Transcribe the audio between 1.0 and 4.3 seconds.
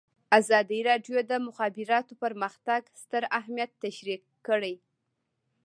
د د مخابراتو پرمختګ ستر اهميت تشریح